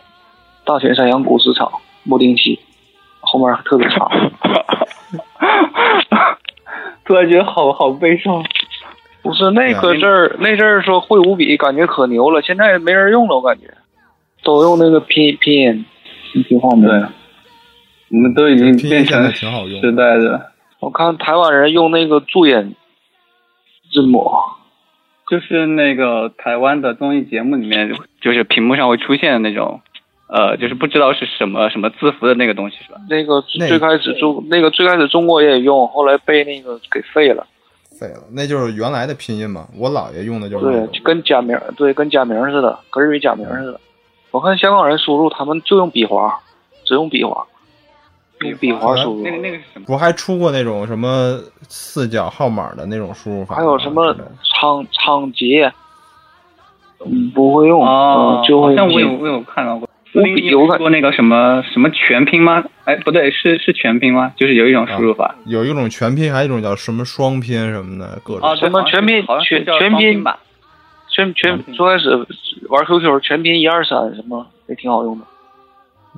[0.66, 1.72] 大泉山羊古市场，
[2.04, 2.60] 木定期。
[3.22, 4.12] 后面特别长，
[7.06, 8.44] 突然觉得好好悲伤。
[9.22, 12.42] 不是那个阵儿，那阵儿说会五笔，感觉可牛了。
[12.42, 13.74] 现在没人用了，我感觉
[14.44, 15.86] 都用那个拼拼音，
[16.50, 16.92] 挺方便。
[16.92, 17.08] 对，
[18.10, 19.46] 我们都已经变成时
[19.94, 20.52] 代的。
[20.82, 22.76] 我看台湾人用那个注音
[23.94, 24.30] 字母。
[25.32, 27.90] 就是那个台湾的综艺节目里面，
[28.20, 29.80] 就是屏幕上会出现的那种，
[30.28, 33.00] 呃，就是不知道是什么什么字符的那个东西，是吧？
[33.10, 37.48] 那个最开始中那个最开始中国也用，后来被那个给废了。
[37.98, 39.68] 废了，那就是原来的拼音嘛。
[39.78, 43.80] 我姥爷用的就是对，跟假名对，跟假名似的，跟日语假名似的。
[44.32, 46.38] 我看香港人输入，他们就用笔划，
[46.84, 47.48] 只用笔划。
[48.60, 49.86] 笔划输入，那个那个是什么？
[49.86, 53.56] 不还出过那种什么四角号码的那种输入法？
[53.56, 55.72] 还有什么仓仓颉？
[57.06, 58.76] 嗯，不会用啊，就会。
[58.76, 59.88] 像我有我有看到过。
[60.14, 62.62] 我有过那个什么什么全拼吗？
[62.84, 64.34] 哎，不对，是是全拼吗？
[64.36, 68.46] 就是有一种输入法，有一种全拼，还有一种叫什么双拼什么的，各种。
[68.46, 69.26] 啊，什么全拼？
[69.48, 70.38] 全全拼吧？
[71.08, 72.10] 全全最开始
[72.68, 75.26] 玩 QQ 全拼一二三什么也挺好用的。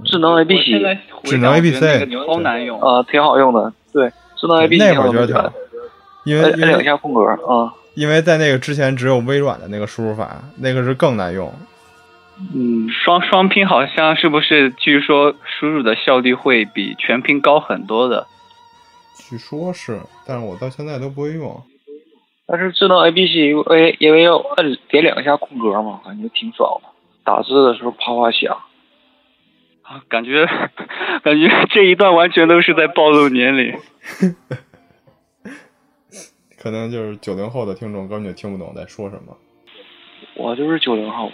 [0.06, 3.72] 智能 A B C，智能 A B C 超难用啊，挺好用的。
[3.92, 7.74] 对，智能 A B C 那会儿觉得挺，因为摁两下空格啊。
[7.96, 11.54] 因为在那个之前只有微软的那个输入法，那个是更难用。
[12.56, 14.72] 嗯，双双拼好像是不是？
[14.72, 18.26] 据说输入的效率会比全拼高很多的。
[19.30, 21.62] 据说是，但是我到现在都不会用。
[22.48, 26.90] 但是智能 A B C 因为因为要摁点两下空格嘛，感觉挺爽的。
[27.24, 28.58] 打字的时候啪啪响。
[29.84, 30.46] 啊， 感觉
[31.24, 33.78] 感觉这一段完全都是在暴露年龄。
[36.58, 39.38] 可能就是九零后的听众根本就听不懂在说什么。
[40.36, 41.30] 我就是九零后。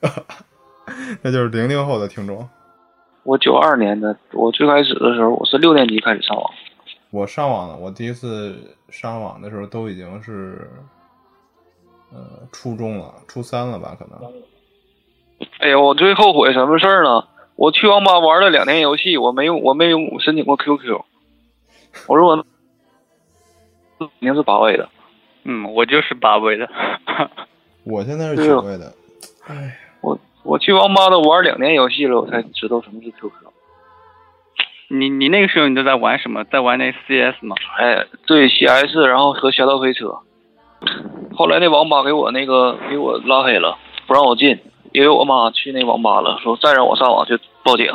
[1.22, 2.48] 那就是零零后的听众。
[3.24, 6.50] 我九二年的，我最开始的时候我是六年级开始上网。
[7.10, 10.70] 我上网了，我第一次上网的时候都已经是
[12.10, 13.94] 呃初中了，初三了吧？
[13.98, 14.18] 可能。
[15.40, 17.24] 哎，哎呀，我最后悔什么事儿呢？
[17.56, 21.00] 我去网吧玩了两年游戏，我没用，我没用申请过 QQ。
[22.06, 22.36] 我说我
[23.98, 24.88] 肯定是八位的，
[25.44, 26.68] 嗯，我就是八位的。
[27.84, 28.92] 我现在是九位的。
[29.48, 33.32] 哎，我我去网吧都玩两年游戏了，我才知道什么是 QQ。
[34.90, 36.44] 你你那个时候你都在玩什么？
[36.44, 37.56] 在玩那 CS 吗？
[37.78, 40.18] 哎，对，CS，然后和侠盗飞车。
[41.34, 44.58] 后来那网吧给我那个给我拉黑了，不让我进，
[44.92, 47.86] 因为我妈去那网吧了，说再让我上网就报警。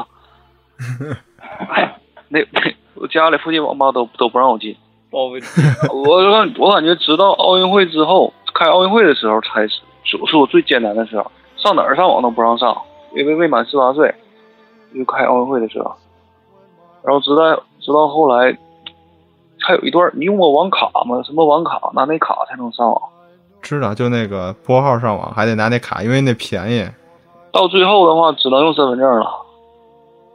[1.69, 2.61] 哎，那那
[2.95, 4.75] 我家里附近网吧都都不让我进。
[5.11, 12.75] 报我感 我感觉直到奥运会之后，开奥运会的时候才是是是我最艰难的时候，上哪儿上网都不让上，
[13.15, 14.13] 因为未满十八岁。
[14.95, 15.91] 就开奥运会的时候。
[17.03, 18.57] 然后直到直到后来，
[19.59, 21.21] 还有一段，你用过网卡吗？
[21.23, 21.91] 什么网卡？
[21.93, 23.01] 拿那卡才能上网。
[23.63, 26.85] 知道，就那个拨号上网还得拿那卡，因为那便宜。
[27.51, 29.27] 到最后的话，只能用身份证了。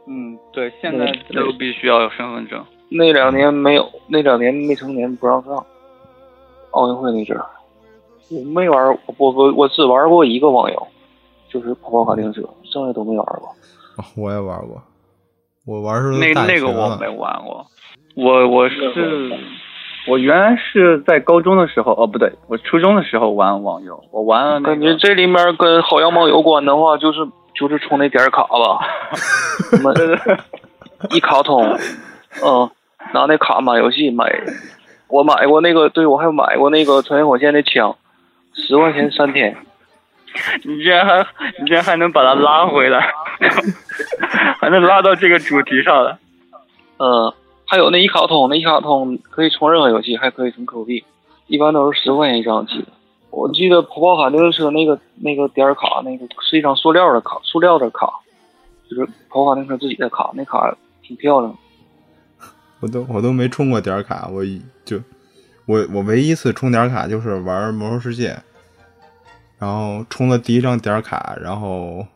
[0.07, 2.61] 嗯，对，现在都必须要有身份证。
[2.89, 5.63] 那两年没有，那两年未成年不让上。
[6.71, 7.45] 奥运会那阵儿，
[8.29, 10.87] 我没玩，我我我只玩过一个网游，
[11.49, 13.49] 就是跑跑卡丁车，剩下都没玩过。
[14.15, 14.81] 我也玩过。
[15.65, 17.65] 我玩是那那个我没玩过，
[18.15, 18.75] 我我是
[20.07, 24.61] 我原来是在高中的时候哦不对，我初中的时候玩网游，我玩了。
[24.61, 27.19] 感觉这里面跟好羊毛有关的话，就是
[27.53, 28.79] 就是充那点卡吧，
[29.71, 29.93] 什么
[31.11, 31.63] 一卡通，
[32.43, 32.69] 嗯，
[33.13, 34.25] 拿那卡买游戏买，
[35.09, 37.95] 我买过那个，对我还买过那个穿越火线的枪，
[38.53, 39.55] 十块钱三天。
[40.63, 41.25] 你居然还
[41.59, 43.11] 你居然还能把它拉回来，
[44.59, 46.17] 还能拉到这个主题上来。
[46.99, 47.33] 嗯，
[47.69, 51.05] 还有那一卡通，那一卡通可以充任何游戏，还可以充 Q 币，
[51.47, 52.83] 一般都是十块钱一张，起。
[53.29, 58.11] 我记得跑跑卡丁车那个那个点卡，那个是一张塑料的卡，塑料的卡，
[58.89, 61.55] 就是跑跑卡丁车自己的卡，那卡挺漂亮。
[62.79, 64.43] 我都我都没充过点卡，我
[64.83, 64.99] 就
[65.67, 68.35] 我我唯一一次充点卡就是玩魔兽世界。
[69.59, 72.07] 然后充了第一张点卡，然后，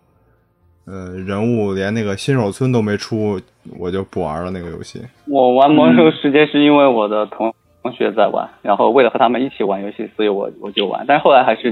[0.86, 3.39] 呃，人物连那个新手村都没出，
[3.78, 5.02] 我就不玩了那个游戏。
[5.28, 11.06] 我玩魔兽世界是因为我的同同学在玩，然后为了和他们一起玩游戏，所以我我就玩。
[11.08, 11.72] 但是后来还是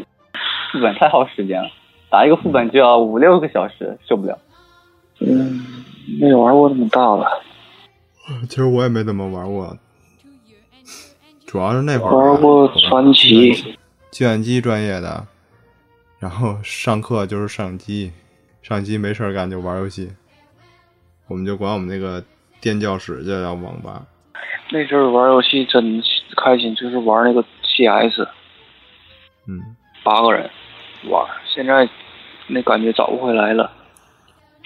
[0.72, 1.70] 副本太耗时间了，
[2.10, 4.38] 打一个副本就要五六个小时，受不了。
[5.20, 5.66] 嗯，
[6.20, 7.28] 没玩过那么大了。
[8.48, 9.78] 其实我也没怎么玩过，
[11.46, 13.52] 主要是那会儿玩过传奇，
[14.10, 15.28] 计算机专业的。
[16.18, 18.12] 然后上课就是上机，
[18.62, 20.12] 上机没事干就玩游戏，
[21.28, 22.24] 我们就管我们那个
[22.60, 24.06] 电教室叫叫网吧。
[24.72, 26.02] 那阵儿玩游戏真
[26.38, 28.28] 开心，就是玩那个 CS。
[29.48, 29.76] 嗯。
[30.04, 30.50] 八个人
[31.10, 31.88] 玩，现在
[32.48, 33.72] 那感觉找不回来了，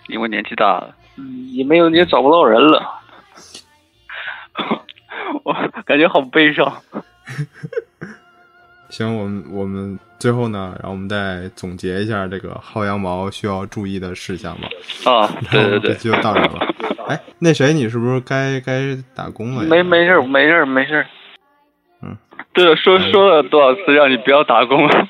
[0.07, 0.95] 因为年纪大了。
[1.17, 3.01] 嗯，也没有也找不到人了。
[5.43, 5.53] 我
[5.85, 6.81] 感觉好悲伤。
[8.89, 9.99] 行，我们我们。
[10.17, 14.67] 最后呢，然后我们再总结一下这个薅羊毛需要注意的事项吧。
[15.03, 16.73] 啊，对对对，就到这了。
[17.09, 19.63] 哎，那谁，你是不是该该打工了？
[19.63, 21.05] 没没事没事没事
[22.01, 22.17] 嗯，
[22.53, 25.07] 对了，说说了多少次让你不要打工了？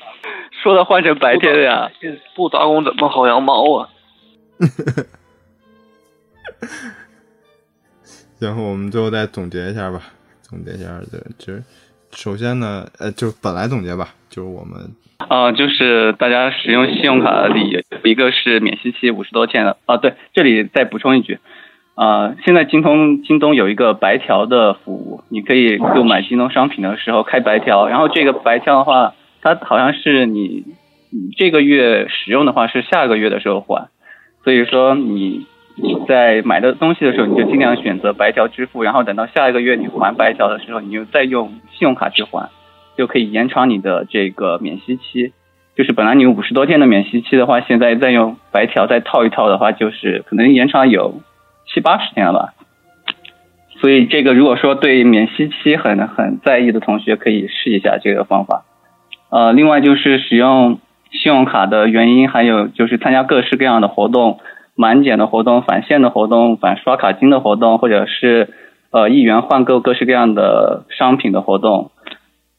[0.62, 1.88] 说的换成白天的呀？
[2.34, 3.88] 不打工怎么薅羊毛啊？
[8.40, 10.02] 然后，我们最后再总结一下吧。
[10.42, 11.62] 总结一下，对，其实。
[12.16, 14.90] 首先呢，呃，就本来总结吧，就是我们，
[15.28, 21.38] 啊，就是大家使用信用卡里一个是免息期五十多天的，啊，对，这里再补充一句，
[21.94, 30.64] 啊，现在京东京东有一个白条的服务，你可以购买京东商品的时候开白条，然后这个白条的话，它好像是你
[31.10, 33.88] 你这个月使用的话是下个月的时候还，
[34.42, 35.46] 所以说你。
[36.08, 42.48] 在买的东西的时候，你就尽量选择白条支付，然后等到下一个月你还白条的时候，你就再用信用卡去还，
[42.96, 45.32] 就可以延长你的这个免息期。
[45.76, 51.20] 就是本来你五十多天的免息期的话，现在再用白条再套一套的话，就是可能延长有
[51.66, 52.54] 七八十天了吧。
[53.78, 58.64] 所以这个如果说对免息期很很在意的同学，可以试一下这个方法。
[59.28, 60.78] 呃，另外就是使用
[61.10, 64.40] 信用卡的原因，还有就是参加各式各样的活动。
[64.76, 68.50] 满减的活动、返现的活动、返刷卡金的活动，或者是
[68.90, 71.90] 呃一元换购各式各样的商品的活动。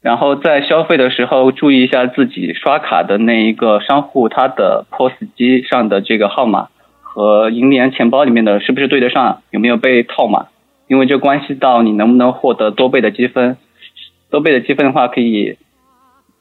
[0.02, 6.68] 然后在消费的时候，注意一下自己刷卡的那一个商户他的 POS 机上的这个号码
[7.02, 10.48] 和银联钱包里面的是不是对得上，有没有被套码？
[10.88, 13.58] 因为这关系到你能不能获得多倍的积分。
[14.30, 15.58] 多倍的积分的话，可以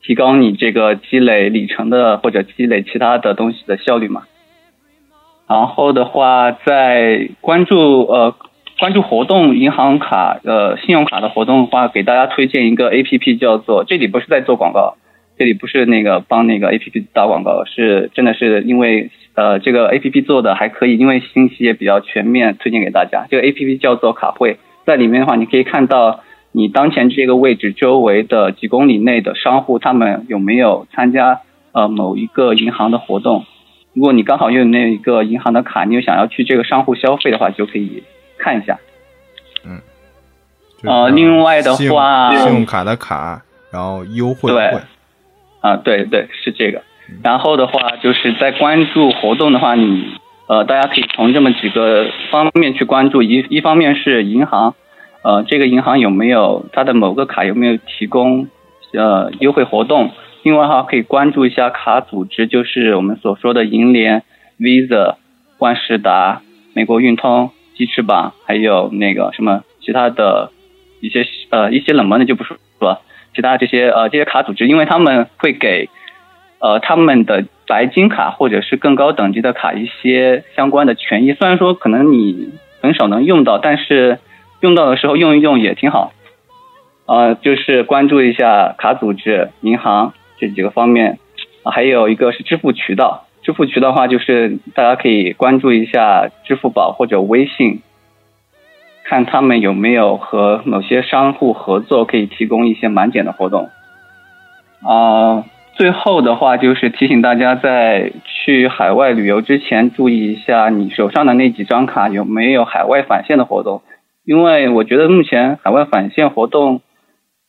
[0.02, 4.22] 提高你这个积累里程的或者积累其他的东西的效率嘛。
[5.48, 8.34] 然后的话，在关注呃
[8.80, 14.96] 关注活动银行卡呃信用卡的活动的话，给大家推荐一个 A P P 叫做这里不是在做广告，
[15.38, 23.26] 这里不是那个帮那个 A P P 打广告，是真的是因为呃这个 A P P 做的还可以，因为信息也比较全面，推荐给大家。
[23.30, 26.20] 这个 A P P 叫做卡汇，在里面的话你可以看到
[26.50, 31.40] 你当前这个位置周围的几公里内的商户，他们有没有参加
[31.72, 33.44] 呃某一个银行的活动。
[33.96, 38.02] 如果你刚好用那一个银行的卡，你又想要去这个商户消费的话，就可以
[38.36, 38.78] 看一下。
[39.64, 39.80] 嗯
[40.84, 43.42] 呃另外的话信用卡的卡，
[43.72, 44.80] 然后优惠对会，
[45.62, 46.82] 啊，对对，是这个。
[47.24, 50.04] 然后的话，就是在关注活动的话，你
[50.46, 53.22] 呃，大家可以从这么几个方面去关注。
[53.22, 54.74] 一一方面是银行，
[55.22, 58.46] 呃，这个银行有没有它的某个卡有没有提供
[58.92, 60.10] 呃优惠活动？
[60.46, 64.22] 另外哈，可以关注一下卡组织，就是我们所说的银联、
[64.60, 65.16] Visa、
[65.58, 66.40] 万事达、
[66.72, 70.52] 美国运通、鸡翅膀，还有那个什么其他的
[71.00, 73.00] 一些呃一些冷门的就不说了。
[73.34, 75.88] 其他这些呃这些卡组织，因为他们会给
[76.60, 81.32] 呃他们的白金卡或者是更高等级的卡一些相关的权益。
[81.32, 84.20] 虽然说可能你很少能用到，但是
[84.60, 86.12] 用到的时候用一用也挺好。
[87.06, 91.18] 呃，就是关注一下卡组织、银行这几个方面，
[91.64, 93.24] 还有一个是支付渠道。
[93.42, 97.80] 支付渠道的话，就是大家可以关注一下支付宝或者微信，
[99.04, 103.70] 看他们有没有和某些商户合作，可以提供一些满减的活动。
[104.82, 113.82] 啊、最后的话就是提醒大家，在去海外旅游之前，注意一下你手上的那几张卡有没有海外返现的活动，
[114.24, 116.80] 因为我觉得目前海外返现活动，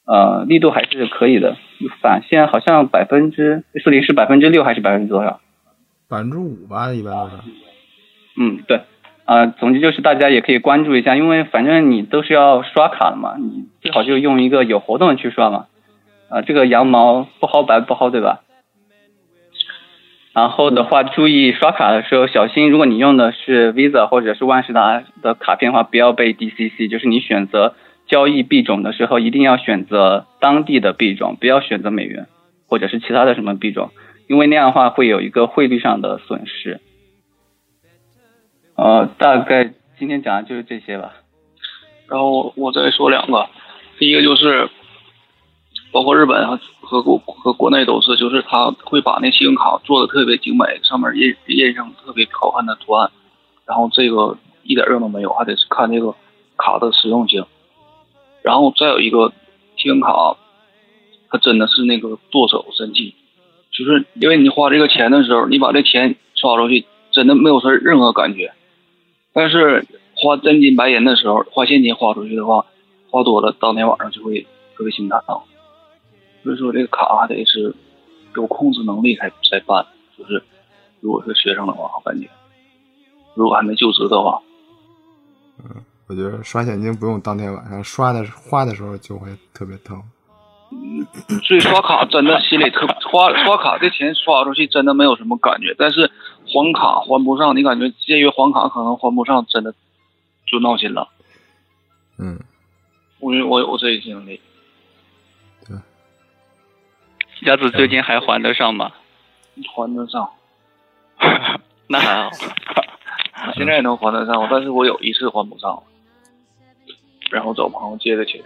[0.07, 1.57] 呃，力度还是可以的，
[2.01, 5.41] 返现好像百分之四零是百分之六还是百分之多少？
[6.09, 7.35] 百分之五吧，一般都是。
[8.37, 8.81] 嗯，对，
[9.25, 15.65] 呃，总之就是大家也可以关注一下，因为反正你都是要刷卡的嘛，你最好就用一个有活动的去刷嘛。
[16.29, 18.41] 啊、这个羊毛不薅白不薅，对吧？
[20.33, 27.73] 然后的话，注意刷卡的时候小心，如果你用的是 Visa 或者是万事达的卡片的话，不要被 DCC，就是你选择
[28.07, 32.27] 交易币种的时候，一定要选择当地的币种，不要选择美元
[32.67, 33.91] 或者是其他的什么币种，
[34.27, 36.79] 因为那样的话会有一个汇率上的损失。
[38.75, 41.13] 呃，大概今天讲的就是这些吧。
[42.07, 43.49] 然后我再说两个，
[43.99, 44.69] 第一个就是，
[45.91, 53.11] 包括日本和和国和国内都是，就是他会把那信用卡做的特别精美，上面印印上特别好看的图案，
[53.65, 56.15] 然后这个一点用都没有，还得是看这个
[56.55, 57.45] 卡的实用性。
[58.47, 59.33] 然后再有一个
[59.75, 60.37] 信用卡，
[61.29, 63.13] 它真的是那个剁手神器，
[63.71, 68.53] 就是因为你花这个钱的时候，你把这钱刷出去，真的没有说任何感觉。
[69.33, 69.85] 但是
[70.15, 72.65] 花真金白银的时候，花现金花出去的话，
[73.11, 75.21] 花多了，当天晚上就会特别心疼。
[76.43, 77.75] 所以说这个卡还得是
[78.33, 79.85] 有控制能力才才办。
[80.17, 80.41] 就是
[81.01, 82.29] 如果是学生的话，我感觉
[83.35, 84.41] 如果还没就职的话，
[86.07, 90.01] 我觉得刷现金不用当天晚上刷的花的时候就会特别疼。
[91.43, 96.11] 所以刷卡真的心里特花刷卡这钱刷出去真的没有什么感觉，但是
[96.45, 99.73] 还卡还不上，你感觉借月还卡可能还不上，真的
[100.45, 101.09] 就闹心了。
[102.17, 102.39] 嗯，
[103.19, 104.41] 我我有这个经历，
[105.67, 105.77] 对
[107.43, 108.91] 鸭子最近还还得上吗？
[109.73, 110.29] 还得上，
[111.87, 112.29] 那还好。
[113.55, 115.83] 现在也能还得上，但是我有一次还不上，
[117.31, 118.41] 然后找朋友借的钱。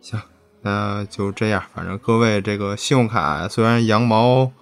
[0.00, 0.20] 行，
[0.62, 1.62] 那就这样。
[1.74, 4.52] 反正各位这个信用卡虽然羊毛，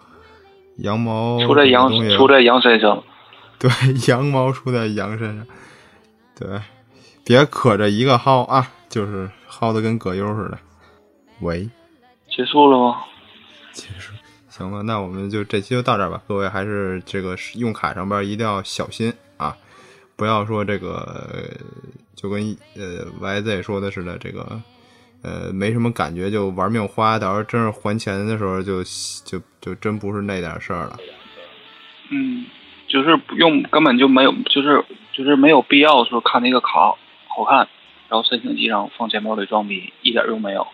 [0.76, 3.02] 羊毛出在羊出在羊身上，
[3.58, 3.70] 对，
[4.08, 5.46] 羊毛出在羊身上，
[6.38, 6.60] 对，
[7.24, 10.58] 别可着一个薅啊，就是薅的跟葛优似的。
[11.40, 11.68] 喂，
[12.28, 13.02] 结束了吗？
[13.72, 14.12] 结束，
[14.48, 16.22] 行了，那我们就这期就到这儿吧。
[16.26, 19.56] 各位还是这个用卡上边一定要小心啊，
[20.16, 21.50] 不要说这个
[22.14, 24.60] 就跟呃 YZ 说的似的，这个
[25.22, 28.82] 呃没什么感觉就玩命花，到时候真是还钱的时候就
[29.24, 30.96] 就就真不是那点事儿了。
[32.10, 32.46] 嗯，
[32.86, 36.94] 就是用，根本就没有，就是就是没有必要说看那个卡
[37.26, 37.68] 好看，
[38.08, 40.66] 然后申请机上放钱包里装逼，一点用没有。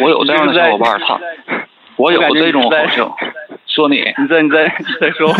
[0.00, 1.18] 我有这样的小伙伴，他
[1.96, 3.16] 我有这种好笑。
[3.74, 4.68] 说你， 你再你再
[5.00, 5.34] 再说。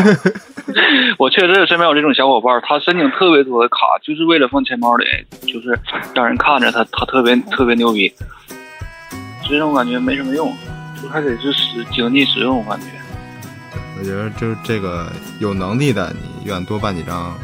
[1.19, 5.05] 我确实身边有这种小伙伴，他申请特别多的卡，就是为了放钱包里，
[5.47, 5.79] 就是
[6.15, 8.13] 让人看着他他特别特别牛逼。
[9.43, 10.53] 其实我感觉没什么用，
[11.01, 12.59] 就还得是实经济实用。
[12.59, 12.87] 我感觉，
[14.01, 17.37] 我觉得就是这个有能力的，你愿多办几张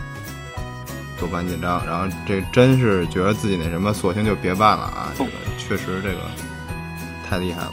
[1.20, 5.12] 多办几张，然后这真是觉得自己那什么，索性就别办了啊！
[5.16, 6.20] 这个确实这个
[7.28, 7.72] 太厉害了。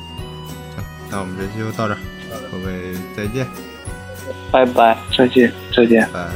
[1.10, 1.97] 那我们这期就到这。
[2.58, 2.74] 各位
[3.16, 3.46] 再见，
[4.52, 6.02] 拜拜，再见，再见。
[6.12, 6.32] 拜拜